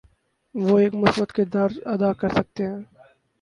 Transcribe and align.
وہ 0.55 0.75
ایک 0.79 0.93
مثبت 1.03 1.29
کردار 1.35 1.69
ادا 1.93 2.09
کرسکتے 2.19 2.63
ہیں۔ 2.67 2.81